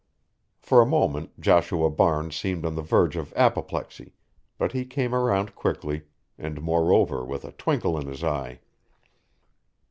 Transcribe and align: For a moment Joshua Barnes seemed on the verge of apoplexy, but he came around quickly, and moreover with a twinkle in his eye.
For 0.57 0.81
a 0.81 0.85
moment 0.87 1.39
Joshua 1.39 1.91
Barnes 1.91 2.35
seemed 2.35 2.65
on 2.65 2.73
the 2.73 2.81
verge 2.81 3.15
of 3.15 3.31
apoplexy, 3.35 4.13
but 4.57 4.71
he 4.71 4.83
came 4.83 5.13
around 5.13 5.53
quickly, 5.53 6.05
and 6.39 6.59
moreover 6.59 7.23
with 7.23 7.45
a 7.45 7.51
twinkle 7.51 7.99
in 7.99 8.07
his 8.07 8.23
eye. 8.23 8.61